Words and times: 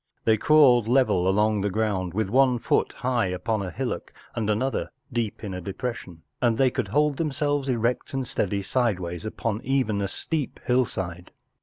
They 0.25 0.35
crawled 0.35 0.87
level 0.87 1.27
along 1.27 1.61
the 1.61 1.69
ground 1.69 2.15
with 2.15 2.31
one 2.31 2.57
foot 2.57 2.91
high 2.91 3.27
upon 3.27 3.61
a 3.61 3.69
hillock 3.69 4.11
and 4.33 4.49
another 4.49 4.89
deep 5.13 5.43
in 5.43 5.53
a 5.53 5.61
depression, 5.61 6.23
and 6.41 6.57
they 6.57 6.71
could 6.71 6.87
hold 6.87 7.17
them¬ 7.17 7.31
selves 7.31 7.67
erect 7.69 8.11
and 8.11 8.25
steady 8.27 8.63
sideways 8.63 9.27
upon 9.27 9.61
even 9.63 10.01
a 10.01 10.07
steep 10.07 10.59
hillside. 10.65 11.29